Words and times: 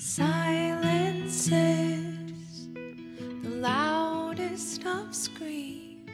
Silence 0.00 1.50
is 1.50 2.68
the 3.42 3.50
loudest 3.50 4.86
of 4.86 5.12
screams. 5.12 6.08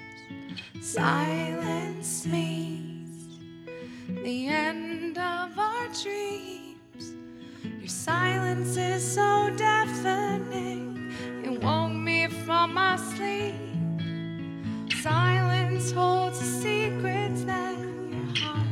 Silence 0.81 2.25
means 2.25 3.39
the 4.09 4.47
end 4.47 5.19
of 5.19 5.59
our 5.59 5.87
dreams. 6.03 7.13
Your 7.63 7.87
silence 7.87 8.79
is 8.79 9.15
so 9.17 9.53
deafening, 9.55 11.13
it 11.45 11.63
woke 11.63 11.93
me 11.93 12.29
from 12.47 12.73
my 12.73 12.97
sleep. 12.97 13.55
Silence 15.03 15.93
holds 15.93 16.39
the 16.39 16.47
secrets 16.63 17.45
that 17.45 17.79
your 17.79 18.35
heart 18.39 18.67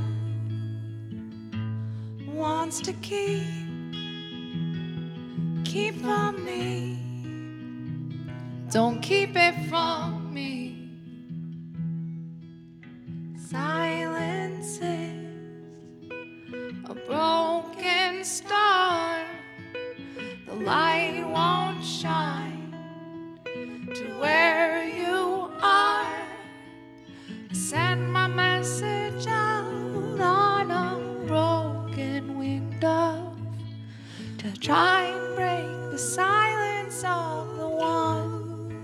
wants 2.35 2.81
to 2.81 2.95
keep 2.95 3.72
keep 5.73 5.95
from 6.03 6.45
me. 6.45 6.99
Don't 8.71 9.01
keep 9.01 9.35
it 9.35 9.55
from 9.71 10.35
me. 10.35 10.91
Silence 13.39 14.81
is 14.83 16.11
a 16.85 16.95
broken 17.07 18.23
star. 18.23 19.25
The 20.47 20.57
light 20.57 21.25
won't 21.27 21.83
shine 21.83 22.75
to 23.95 24.05
where 24.21 24.85
you 24.85 25.51
are. 25.63 26.23
I 27.51 27.55
Send 27.55 28.13
my 28.13 28.27
message 28.27 29.27
out 29.27 30.21
on 30.21 30.71
a 30.71 31.27
broken 31.27 32.39
window 32.39 33.35
to 34.37 34.53
try 34.61 35.02
of 37.05 37.57
the 37.59 37.69
one, 37.69 38.77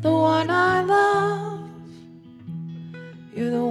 the 0.00 0.10
one 0.10 0.50
I 0.50 0.82
love. 0.82 1.70
You're 3.34 3.50
the 3.50 3.65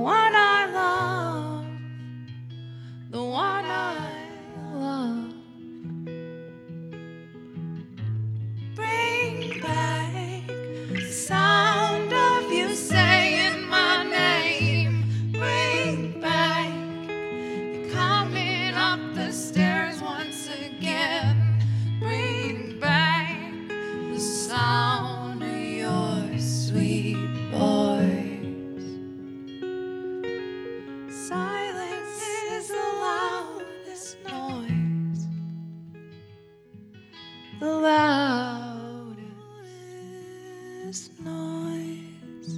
noise. 41.19 42.55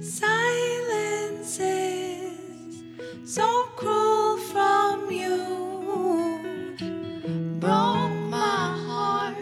Silence 0.00 1.58
is 1.58 2.82
so 3.24 3.64
cruel 3.76 4.36
from 4.52 5.10
you. 5.10 5.40
Broke 7.58 8.18
my 8.28 8.76
heart. 8.88 9.36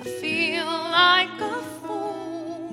I 0.00 0.04
feel 0.20 0.64
like 0.64 1.40
a 1.40 1.56
fool 1.76 2.72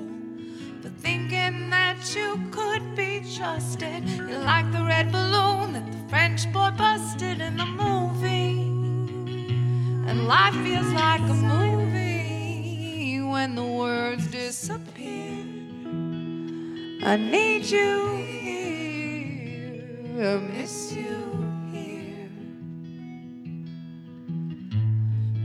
for 0.80 0.88
thinking 1.04 1.68
that 1.70 1.98
you 2.16 2.40
could 2.50 2.96
be 2.96 3.22
trusted. 3.36 4.08
You're 4.08 4.38
like 4.38 4.72
the 4.72 4.84
red 4.84 5.12
balloon 5.12 5.74
that 5.74 5.86
the 5.92 6.08
French 6.08 6.50
boy 6.50 6.70
busted 6.78 7.40
in 7.42 7.58
the 7.58 7.66
life 10.26 10.54
feels 10.56 10.92
like 10.92 11.20
a 11.20 11.34
movie 11.34 13.20
when 13.20 13.54
the 13.54 13.62
words 13.62 14.26
disappear. 14.26 15.44
I 17.04 17.16
need 17.16 17.64
you 17.66 18.16
here. 18.16 19.84
I 20.18 20.38
miss 20.38 20.92
you 20.92 21.16
here. 21.70 22.28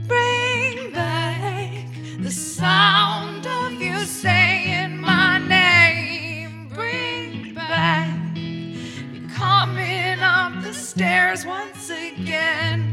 Bring 0.08 0.92
back 0.92 1.86
the 2.18 2.32
sound 2.32 3.46
of 3.46 3.80
you 3.80 4.00
saying 4.00 5.00
my 5.00 5.38
name. 5.38 6.68
Bring 6.74 7.54
back 7.54 8.36
you 8.36 9.28
coming 9.28 10.18
up 10.18 10.60
the 10.64 10.74
stairs 10.74 11.46
once 11.46 11.88
again. 11.90 12.91